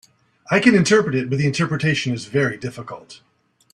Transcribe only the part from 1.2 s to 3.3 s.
but the interpretation is very difficult.